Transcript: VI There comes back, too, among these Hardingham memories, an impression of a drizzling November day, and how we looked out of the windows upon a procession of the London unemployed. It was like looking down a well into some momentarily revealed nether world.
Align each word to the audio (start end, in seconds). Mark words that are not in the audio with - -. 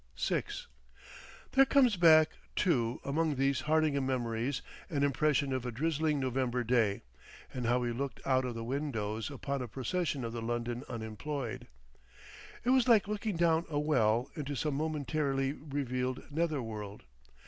VI 0.17 0.43
There 1.51 1.63
comes 1.63 1.95
back, 1.95 2.29
too, 2.55 2.99
among 3.05 3.35
these 3.35 3.61
Hardingham 3.61 4.07
memories, 4.07 4.63
an 4.89 5.03
impression 5.03 5.53
of 5.53 5.63
a 5.63 5.71
drizzling 5.71 6.19
November 6.19 6.63
day, 6.63 7.03
and 7.53 7.67
how 7.67 7.77
we 7.77 7.91
looked 7.91 8.19
out 8.25 8.43
of 8.43 8.55
the 8.55 8.63
windows 8.63 9.29
upon 9.29 9.61
a 9.61 9.67
procession 9.67 10.23
of 10.25 10.33
the 10.33 10.41
London 10.41 10.83
unemployed. 10.89 11.67
It 12.63 12.71
was 12.71 12.87
like 12.87 13.07
looking 13.07 13.37
down 13.37 13.65
a 13.69 13.77
well 13.77 14.31
into 14.35 14.55
some 14.55 14.73
momentarily 14.73 15.53
revealed 15.53 16.23
nether 16.31 16.63
world. 16.63 17.03